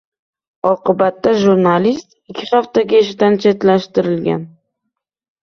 [0.69, 4.43] Oqibatda jurnalist ikki haftaga ishdan chetlashtirilgan